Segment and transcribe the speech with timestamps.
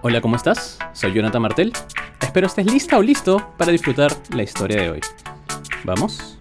[0.00, 0.78] Hola, ¿cómo estás?
[0.92, 1.72] Soy Jonathan Martel.
[2.22, 5.00] Espero estés lista o listo para disfrutar la historia de hoy.
[5.82, 6.38] ¿Vamos?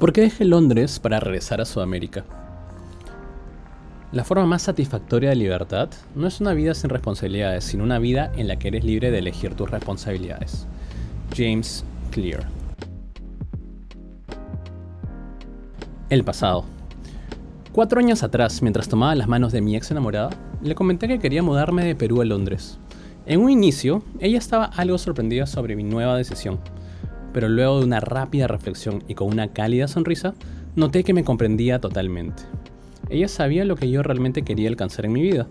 [0.00, 2.24] ¿Por qué dejé Londres para regresar a Sudamérica?
[4.10, 8.32] La forma más satisfactoria de libertad no es una vida sin responsabilidades, sino una vida
[8.34, 10.66] en la que eres libre de elegir tus responsabilidades.
[11.36, 12.59] James Clear.
[16.10, 16.64] El pasado.
[17.70, 21.40] Cuatro años atrás, mientras tomaba las manos de mi ex enamorada, le comenté que quería
[21.40, 22.80] mudarme de Perú a Londres.
[23.26, 26.58] En un inicio, ella estaba algo sorprendida sobre mi nueva decisión,
[27.32, 30.34] pero luego de una rápida reflexión y con una cálida sonrisa,
[30.74, 32.42] noté que me comprendía totalmente.
[33.08, 35.46] Ella sabía lo que yo realmente quería alcanzar en mi vida.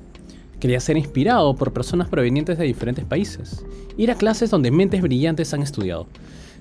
[0.59, 5.53] Quería ser inspirado por personas provenientes de diferentes países, ir a clases donde mentes brillantes
[5.53, 6.07] han estudiado,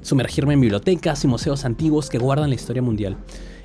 [0.02, 3.16] sumergirme en bibliotecas y museos antiguos que guardan la historia mundial,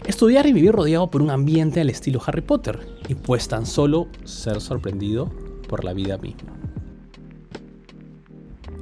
[0.05, 4.07] Estudiar y vivir rodeado por un ambiente al estilo Harry Potter y pues tan solo
[4.25, 5.31] ser sorprendido
[5.69, 6.51] por la vida misma.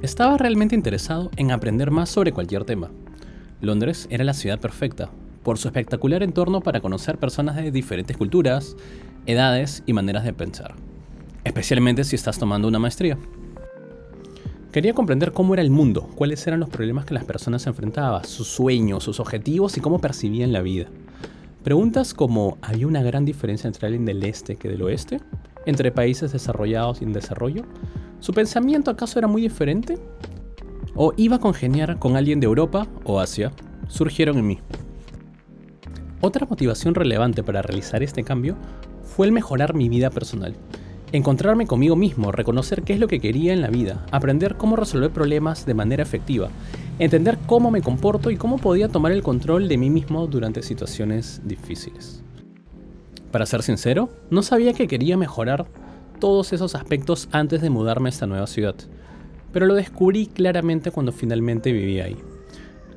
[0.02, 2.90] Estaba realmente interesado en aprender más sobre cualquier tema.
[3.60, 5.10] Londres era la ciudad perfecta,
[5.44, 8.76] por su espectacular entorno para conocer personas de diferentes culturas,
[9.24, 10.74] edades y maneras de pensar,
[11.44, 13.16] especialmente si estás tomando una maestría.
[14.72, 18.48] Quería comprender cómo era el mundo, cuáles eran los problemas que las personas enfrentaban, sus
[18.48, 20.88] sueños, sus objetivos y cómo percibían la vida.
[21.62, 25.20] Preguntas como ¿había una gran diferencia entre alguien del este que del oeste?
[25.64, 27.62] ¿Entre países desarrollados y en desarrollo?
[28.18, 29.96] ¿Su pensamiento acaso era muy diferente?
[30.96, 33.52] ¿O iba a congeniar con alguien de Europa o Asia?
[33.86, 34.58] Surgieron en mí.
[36.20, 38.56] Otra motivación relevante para realizar este cambio
[39.04, 40.56] fue el mejorar mi vida personal.
[41.12, 45.10] Encontrarme conmigo mismo, reconocer qué es lo que quería en la vida, aprender cómo resolver
[45.10, 46.48] problemas de manera efectiva,
[46.98, 51.42] entender cómo me comporto y cómo podía tomar el control de mí mismo durante situaciones
[51.44, 52.22] difíciles.
[53.30, 55.66] Para ser sincero, no sabía que quería mejorar
[56.18, 58.76] todos esos aspectos antes de mudarme a esta nueva ciudad,
[59.52, 62.16] pero lo descubrí claramente cuando finalmente viví ahí.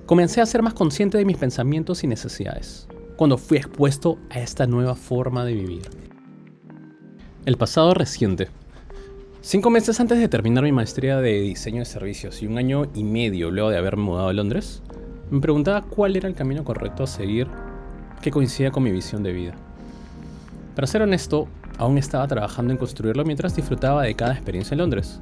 [0.06, 2.88] Comencé a ser más consciente de mis pensamientos y necesidades,
[3.18, 6.15] cuando fui expuesto a esta nueva forma de vivir.
[7.46, 8.48] El pasado reciente.
[9.42, 13.04] Cinco meses antes de terminar mi maestría de diseño de servicios y un año y
[13.04, 14.82] medio luego de haberme mudado a Londres,
[15.30, 17.48] me preguntaba cuál era el camino correcto a seguir
[18.24, 19.54] que coincidía con mi visión de vida.
[20.74, 21.48] Para ser honesto,
[21.78, 25.22] aún estaba trabajando en construirlo mientras disfrutaba de cada experiencia en Londres.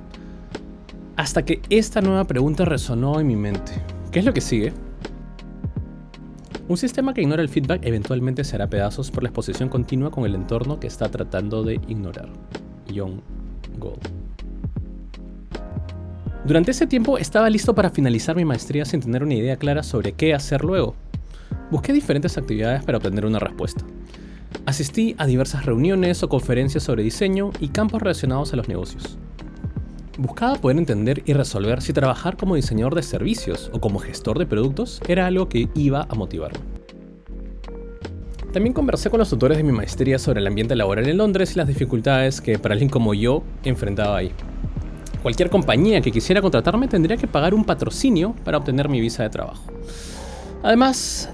[1.17, 3.73] Hasta que esta nueva pregunta resonó en mi mente.
[4.11, 4.71] ¿Qué es lo que sigue?
[6.67, 10.23] Un sistema que ignora el feedback eventualmente se hará pedazos por la exposición continua con
[10.23, 12.29] el entorno que está tratando de ignorar.
[12.93, 13.21] John
[13.79, 13.99] Gold.
[16.45, 20.13] Durante ese tiempo estaba listo para finalizar mi maestría sin tener una idea clara sobre
[20.13, 20.95] qué hacer luego.
[21.69, 23.85] Busqué diferentes actividades para obtener una respuesta.
[24.65, 29.17] Asistí a diversas reuniones o conferencias sobre diseño y campos relacionados a los negocios.
[30.17, 34.45] Buscaba poder entender y resolver si trabajar como diseñador de servicios o como gestor de
[34.45, 36.59] productos era algo que iba a motivarme.
[38.51, 41.57] También conversé con los tutores de mi maestría sobre el ambiente laboral en Londres y
[41.57, 44.31] las dificultades que para alguien como yo enfrentaba ahí.
[45.23, 49.31] Cualquier compañía que quisiera contratarme tendría que pagar un patrocinio para obtener mi visa de
[49.31, 49.63] trabajo.
[50.61, 51.27] Además,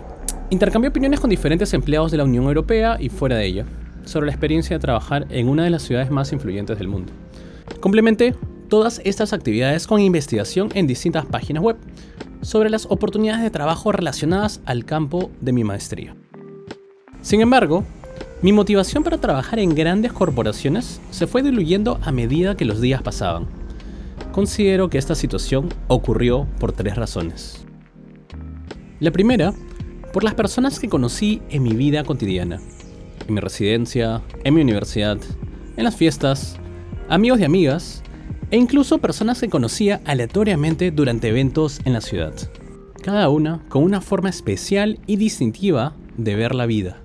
[0.51, 3.65] intercambié opiniones con diferentes empleados de la Unión Europea y fuera de ella
[4.05, 7.11] sobre la experiencia de trabajar en una de las ciudades más influyentes del mundo.
[7.81, 8.35] Complementé
[8.69, 11.77] todas estas actividades con investigación en distintas páginas web
[12.41, 16.15] sobre las oportunidades de trabajo relacionadas al campo de mi maestría.
[17.21, 17.83] Sin embargo,
[18.41, 23.01] mi motivación para trabajar en grandes corporaciones se fue diluyendo a medida que los días
[23.01, 23.47] pasaban.
[24.31, 27.65] Considero que esta situación ocurrió por tres razones.
[29.01, 29.53] La primera,
[30.13, 32.61] por las personas que conocí en mi vida cotidiana,
[33.27, 35.17] en mi residencia, en mi universidad,
[35.75, 36.57] en las fiestas,
[37.09, 38.03] amigos y amigas
[38.51, 42.33] e incluso personas que conocía aleatoriamente durante eventos en la ciudad.
[43.01, 47.01] Cada una con una forma especial y distintiva de ver la vida.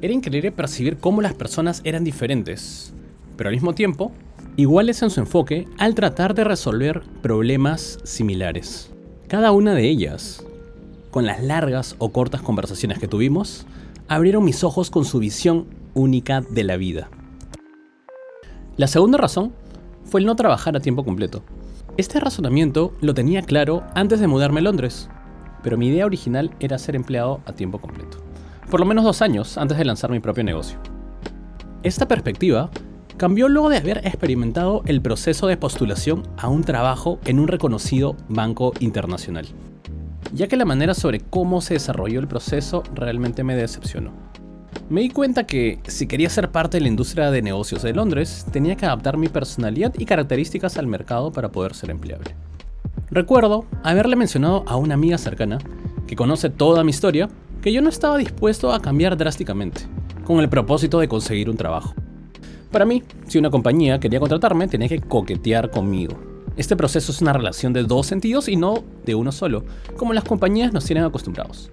[0.00, 2.94] Era increíble percibir cómo las personas eran diferentes,
[3.36, 4.12] pero al mismo tiempo
[4.56, 8.90] iguales en su enfoque al tratar de resolver problemas similares.
[9.28, 10.44] Cada una de ellas,
[11.10, 13.66] con las largas o cortas conversaciones que tuvimos,
[14.08, 17.08] abrieron mis ojos con su visión única de la vida.
[18.76, 19.52] La segunda razón
[20.04, 21.42] fue el no trabajar a tiempo completo.
[21.96, 25.08] Este razonamiento lo tenía claro antes de mudarme a Londres,
[25.62, 28.18] pero mi idea original era ser empleado a tiempo completo.
[28.70, 30.78] Por lo menos dos años antes de lanzar mi propio negocio.
[31.82, 32.70] Esta perspectiva
[33.16, 38.16] cambió luego de haber experimentado el proceso de postulación a un trabajo en un reconocido
[38.28, 39.46] banco internacional.
[40.32, 44.10] ya que la manera sobre cómo se desarrolló el proceso realmente me decepcionó.
[44.90, 48.44] Me di cuenta que si quería ser parte de la industria de negocios de Londres,
[48.52, 52.34] tenía que adaptar mi personalidad y características al mercado para poder ser empleable.
[53.10, 55.58] Recuerdo haberle mencionado a una amiga cercana,
[56.06, 57.30] que conoce toda mi historia,
[57.62, 59.82] que yo no estaba dispuesto a cambiar drásticamente,
[60.22, 61.94] con el propósito de conseguir un trabajo.
[62.70, 66.14] Para mí, si una compañía quería contratarme, tenía que coquetear conmigo.
[66.58, 69.64] Este proceso es una relación de dos sentidos y no de uno solo,
[69.96, 71.70] como las compañías nos tienen acostumbrados.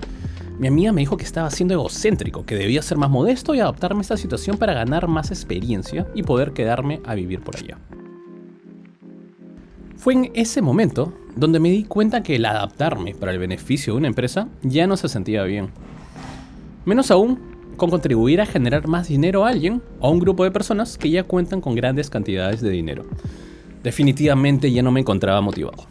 [0.60, 4.00] Mi amiga me dijo que estaba siendo egocéntrico, que debía ser más modesto y adaptarme
[4.00, 7.78] a esta situación para ganar más experiencia y poder quedarme a vivir por allá.
[9.98, 14.00] Fue en ese momento donde me di cuenta que el adaptarme para el beneficio de
[14.00, 15.70] una empresa ya no se sentía bien.
[16.86, 17.40] Menos aún
[17.78, 21.10] con contribuir a generar más dinero a alguien o a un grupo de personas que
[21.10, 23.06] ya cuentan con grandes cantidades de dinero.
[23.84, 25.86] Definitivamente ya no me encontraba motivado.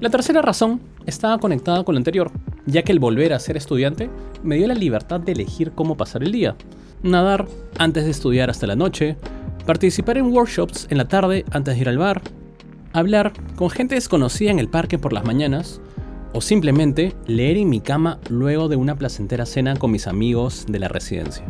[0.00, 2.30] La tercera razón estaba conectada con lo anterior,
[2.66, 4.10] ya que el volver a ser estudiante
[4.42, 6.56] me dio la libertad de elegir cómo pasar el día.
[7.02, 7.46] Nadar
[7.78, 9.16] antes de estudiar hasta la noche,
[9.66, 12.22] participar en workshops en la tarde antes de ir al bar,
[12.92, 15.80] hablar con gente desconocida en el parque por las mañanas,
[16.32, 20.80] o simplemente leer en mi cama luego de una placentera cena con mis amigos de
[20.80, 21.44] la residencia.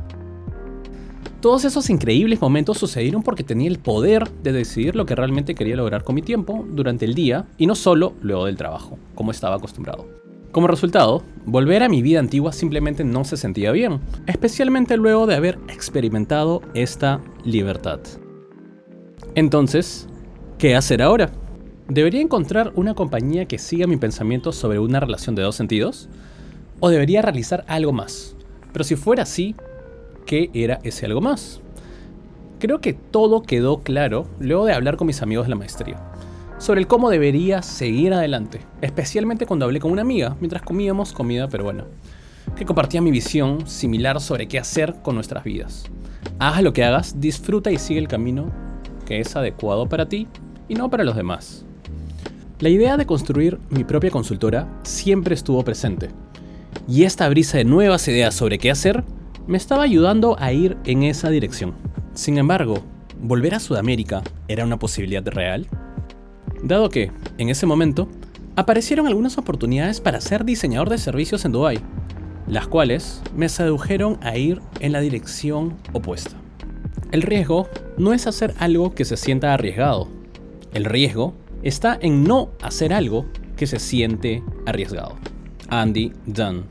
[1.40, 5.76] Todos esos increíbles momentos sucedieron porque tenía el poder de decidir lo que realmente quería
[5.76, 9.56] lograr con mi tiempo durante el día y no solo luego del trabajo, como estaba
[9.56, 10.23] acostumbrado.
[10.54, 13.98] Como resultado, volver a mi vida antigua simplemente no se sentía bien,
[14.28, 17.98] especialmente luego de haber experimentado esta libertad.
[19.34, 20.06] Entonces,
[20.56, 21.32] ¿qué hacer ahora?
[21.88, 26.08] ¿Debería encontrar una compañía que siga mi pensamiento sobre una relación de dos sentidos?
[26.78, 28.36] ¿O debería realizar algo más?
[28.72, 29.56] Pero si fuera así,
[30.24, 31.62] qué era ese algo más.
[32.60, 36.00] Creo que todo quedó claro luego de hablar con mis amigos de la maestría,
[36.64, 41.46] sobre el cómo debería seguir adelante, especialmente cuando hablé con una amiga mientras comíamos comida
[41.46, 41.84] peruana,
[42.56, 45.84] que compartía mi visión similar sobre qué hacer con nuestras vidas.
[46.38, 48.50] Hagas lo que hagas, disfruta y sigue el camino
[49.04, 50.26] que es adecuado para ti
[50.66, 51.66] y no para los demás.
[52.60, 56.08] La idea de construir mi propia consultora siempre estuvo presente,
[56.88, 59.04] y esta brisa de nuevas ideas sobre qué hacer
[59.46, 61.74] me estaba ayudando a ir en esa dirección.
[62.14, 62.82] Sin embargo,
[63.20, 65.68] ¿volver a Sudamérica era una posibilidad real?
[66.64, 68.08] Dado que, en ese momento,
[68.56, 71.78] aparecieron algunas oportunidades para ser diseñador de servicios en Dubái,
[72.48, 76.36] las cuales me sedujeron a ir en la dirección opuesta.
[77.12, 80.08] El riesgo no es hacer algo que se sienta arriesgado.
[80.72, 83.26] El riesgo está en no hacer algo
[83.56, 85.16] que se siente arriesgado.
[85.68, 86.64] Andy Dunn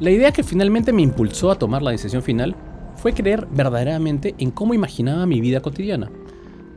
[0.00, 2.54] la idea que finalmente me impulsó a tomar la decisión final
[2.94, 6.08] fue creer verdaderamente en cómo imaginaba mi vida cotidiana.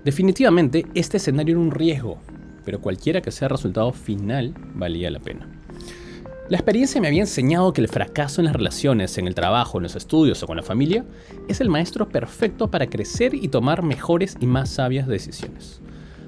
[0.03, 2.17] Definitivamente este escenario era un riesgo,
[2.65, 5.47] pero cualquiera que sea el resultado final valía la pena.
[6.49, 9.83] La experiencia me había enseñado que el fracaso en las relaciones, en el trabajo, en
[9.83, 11.05] los estudios o con la familia
[11.47, 15.81] es el maestro perfecto para crecer y tomar mejores y más sabias decisiones.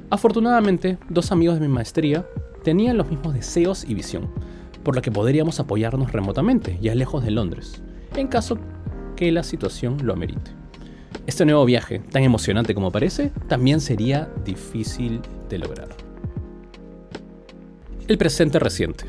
[0.09, 2.25] Afortunadamente, dos amigos de mi maestría
[2.63, 4.29] tenían los mismos deseos y visión,
[4.83, 7.81] por la que podríamos apoyarnos remotamente, ya lejos de Londres,
[8.15, 8.59] en caso
[9.15, 10.62] que la situación lo amerite.
[11.25, 15.89] Este nuevo viaje, tan emocionante como parece, también sería difícil de lograr.
[18.07, 19.05] El presente reciente.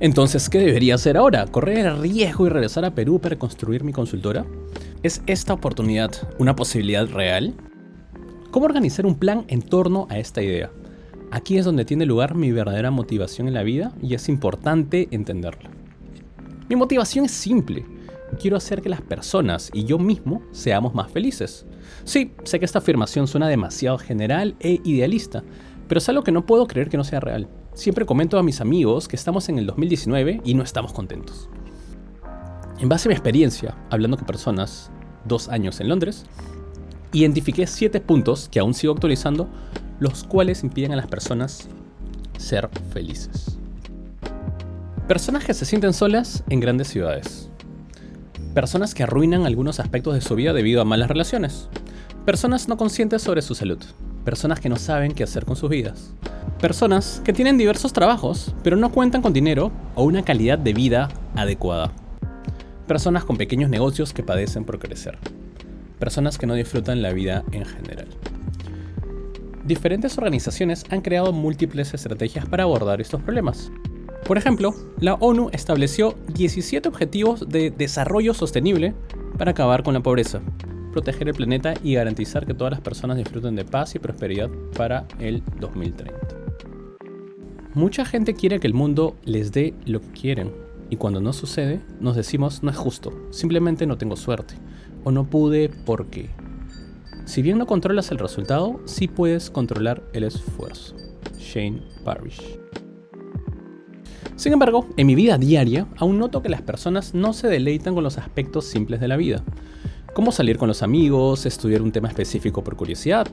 [0.00, 1.46] Entonces, ¿qué debería hacer ahora?
[1.46, 4.44] ¿Correr el riesgo y regresar a Perú para construir mi consultora?
[5.02, 7.54] ¿Es esta oportunidad una posibilidad real?
[8.50, 10.70] ¿Cómo organizar un plan en torno a esta idea?
[11.30, 15.70] Aquí es donde tiene lugar mi verdadera motivación en la vida y es importante entenderla.
[16.68, 17.84] Mi motivación es simple.
[18.40, 21.66] Quiero hacer que las personas y yo mismo seamos más felices.
[22.04, 25.44] Sí, sé que esta afirmación suena demasiado general e idealista,
[25.88, 27.48] pero es algo que no puedo creer que no sea real.
[27.74, 31.48] Siempre comento a mis amigos que estamos en el 2019 y no estamos contentos.
[32.80, 34.90] En base a mi experiencia, hablando con personas,
[35.24, 36.26] dos años en Londres,
[37.12, 39.48] identifiqué siete puntos que aún sigo actualizando
[40.00, 41.68] los cuales impiden a las personas
[42.38, 43.58] ser felices.
[45.06, 47.50] Personas que se sienten solas en grandes ciudades.
[48.54, 51.68] Personas que arruinan algunos aspectos de su vida debido a malas relaciones.
[52.24, 53.78] Personas no conscientes sobre su salud.
[54.24, 56.14] Personas que no saben qué hacer con sus vidas.
[56.60, 61.08] Personas que tienen diversos trabajos, pero no cuentan con dinero o una calidad de vida
[61.34, 61.92] adecuada.
[62.86, 65.18] Personas con pequeños negocios que padecen por crecer.
[65.98, 68.08] Personas que no disfrutan la vida en general
[69.64, 73.72] diferentes organizaciones han creado múltiples estrategias para abordar estos problemas.
[74.24, 78.94] Por ejemplo, la ONU estableció 17 objetivos de desarrollo sostenible
[79.36, 80.40] para acabar con la pobreza,
[80.92, 85.06] proteger el planeta y garantizar que todas las personas disfruten de paz y prosperidad para
[85.18, 86.14] el 2030.
[87.74, 90.52] mucha gente quiere que el mundo les dé lo que quieren.
[90.88, 94.54] Y cuando no sucede, nos decimos no es justo, simplemente no tengo suerte.
[95.02, 96.30] O no pude porque...
[97.26, 100.94] Si bien no controlas el resultado, sí puedes controlar el esfuerzo.
[101.38, 102.58] Shane Parrish.
[104.36, 108.02] Sin embargo, en mi vida diaria, aún noto que las personas no se deleitan con
[108.02, 109.44] los aspectos simples de la vida.
[110.12, 113.28] Como salir con los amigos, estudiar un tema específico por curiosidad,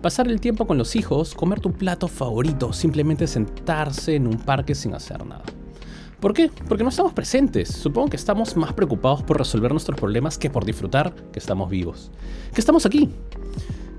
[0.00, 4.74] pasar el tiempo con los hijos, comer tu plato favorito, simplemente sentarse en un parque
[4.74, 5.44] sin hacer nada.
[6.20, 6.50] ¿Por qué?
[6.68, 7.68] Porque no estamos presentes.
[7.68, 12.10] Supongo que estamos más preocupados por resolver nuestros problemas que por disfrutar que estamos vivos.
[12.54, 13.10] Que estamos aquí.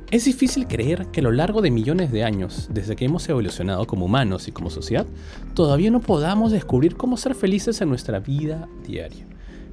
[0.09, 3.85] Es difícil creer que a lo largo de millones de años, desde que hemos evolucionado
[3.87, 5.05] como humanos y como sociedad,
[5.53, 9.25] todavía no podamos descubrir cómo ser felices en nuestra vida diaria.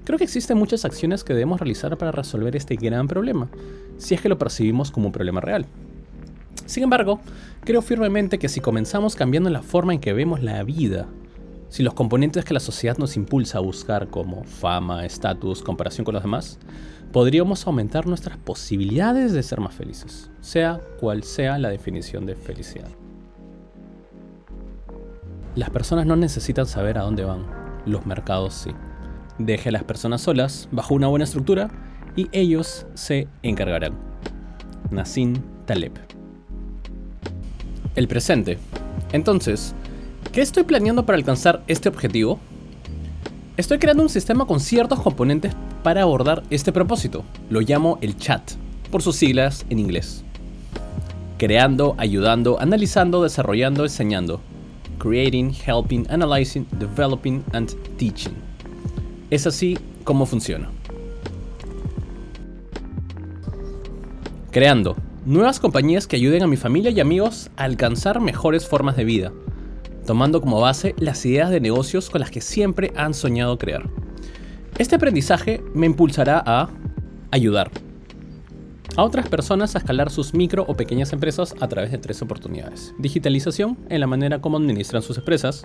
[0.03, 3.49] Creo que existen muchas acciones que debemos realizar para resolver este gran problema,
[3.97, 5.67] si es que lo percibimos como un problema real.
[6.67, 7.21] Sin embargo,
[7.61, 11.07] creo firmemente que si comenzamos cambiando la forma en que vemos la vida
[11.75, 16.15] si los componentes que la sociedad nos impulsa a buscar como fama, estatus, comparación con
[16.15, 16.61] los demás,
[17.15, 22.89] podríamos aumentar nuestras posibilidades de ser más felices, sea cual sea la definición de felicidad.
[25.55, 27.47] Las personas no necesitan saber a dónde van,
[27.87, 28.71] los mercados sí.
[29.39, 31.71] Deje a las personas solas, bajo una buena estructura,
[32.17, 33.95] y ellos se encargarán.
[34.91, 35.35] Nassim
[35.67, 35.93] Taleb.
[37.95, 38.59] El presente.
[39.13, 39.73] Entonces,
[40.35, 42.41] ¿Qué estoy planeando para alcanzar este objetivo?
[43.57, 47.23] Estoy creando un sistema con ciertos componentes para abordar este propósito.
[47.51, 48.43] Lo llamo el chat,
[48.91, 50.25] por sus siglas en inglés.
[51.39, 54.41] Creando, ayudando, analizando, desarrollando, enseñando.
[54.99, 58.35] Creating, helping, analyzing, developing and teaching.
[59.31, 60.69] Es así como funciona.
[64.51, 69.05] Creando nuevas compañías que ayuden a mi familia y amigos a alcanzar mejores formas de
[69.05, 69.33] vida
[70.07, 73.89] tomando como base las ideas de negocios con las que siempre han soñado crear.
[74.79, 76.69] Este aprendizaje me impulsará a
[77.31, 77.71] ayudar
[78.97, 82.95] a otras personas a escalar sus micro o pequeñas empresas a través de tres oportunidades.
[82.99, 85.65] Digitalización en la manera como administran sus empresas,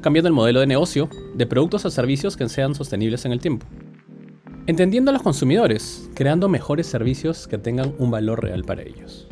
[0.00, 3.66] cambiando el modelo de negocio de productos a servicios que sean sostenibles en el tiempo.
[4.66, 9.28] Entendiendo a los consumidores, creando mejores servicios que tengan un valor real para ellos.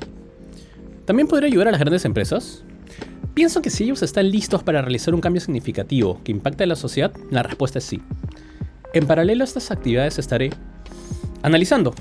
[1.04, 2.64] También podría ayudar a las grandes empresas,
[3.34, 6.76] Pienso que si ellos están listos para realizar un cambio significativo que impacte a la
[6.76, 8.02] sociedad, la respuesta es sí.
[8.92, 10.50] En paralelo a estas actividades estaré
[11.42, 11.94] analizando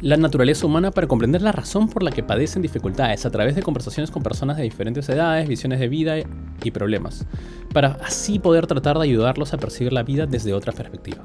[0.00, 3.62] la naturaleza humana para comprender la razón por la que padecen dificultades a través de
[3.62, 6.14] conversaciones con personas de diferentes edades, visiones de vida
[6.62, 7.26] y problemas,
[7.74, 11.24] para así poder tratar de ayudarlos a percibir la vida desde otra perspectiva.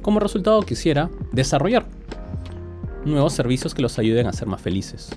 [0.00, 1.86] Como resultado quisiera desarrollar
[3.04, 5.10] nuevos servicios que los ayuden a ser más felices,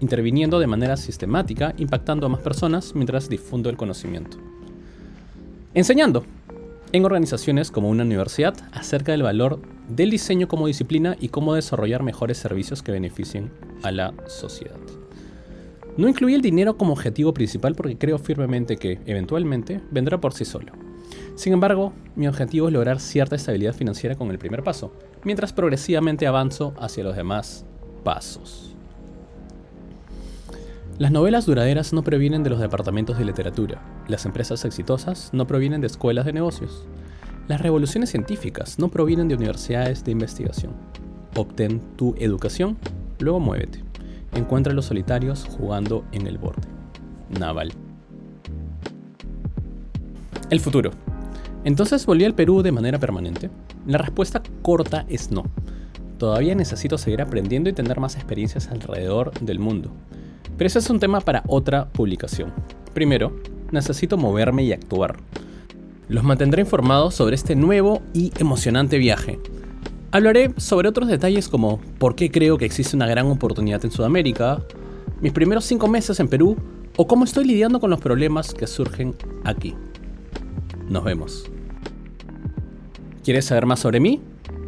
[0.00, 4.38] interviniendo de manera sistemática, impactando a más personas mientras difundo el conocimiento.
[5.74, 6.24] Enseñando
[6.92, 12.02] en organizaciones como una universidad acerca del valor del diseño como disciplina y cómo desarrollar
[12.02, 13.50] mejores servicios que beneficien
[13.82, 14.76] a la sociedad.
[15.96, 20.44] No incluí el dinero como objetivo principal porque creo firmemente que, eventualmente, vendrá por sí
[20.44, 20.72] solo.
[21.36, 24.92] Sin embargo, mi objetivo es lograr cierta estabilidad financiera con el primer paso,
[25.24, 27.66] mientras progresivamente avanzo hacia los demás
[28.04, 28.73] pasos.
[30.96, 35.80] Las novelas duraderas no provienen de los departamentos de literatura, las empresas exitosas no provienen
[35.80, 36.86] de escuelas de negocios,
[37.48, 40.72] las revoluciones científicas no provienen de universidades de investigación.
[41.34, 42.78] Obtén tu educación,
[43.18, 43.82] luego muévete.
[44.34, 46.68] Encuentra a los solitarios jugando en el borde.
[47.40, 47.72] Naval.
[50.48, 50.92] El futuro.
[51.64, 53.50] ¿Entonces volví al Perú de manera permanente?
[53.84, 55.42] La respuesta corta es no.
[56.18, 59.90] Todavía necesito seguir aprendiendo y tener más experiencias alrededor del mundo.
[60.56, 62.52] Pero ese es un tema para otra publicación.
[62.92, 63.34] Primero,
[63.72, 65.16] necesito moverme y actuar.
[66.08, 69.40] Los mantendré informados sobre este nuevo y emocionante viaje.
[70.12, 74.62] Hablaré sobre otros detalles como por qué creo que existe una gran oportunidad en Sudamérica,
[75.20, 76.56] mis primeros cinco meses en Perú
[76.96, 79.74] o cómo estoy lidiando con los problemas que surgen aquí.
[80.88, 81.50] Nos vemos.
[83.24, 84.20] ¿Quieres saber más sobre mí?